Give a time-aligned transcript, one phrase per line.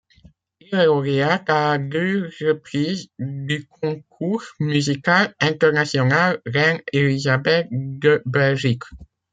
[0.59, 8.81] Il est lauréat à deux reprises du Concours musical international Reine Élisabeth de Belgique.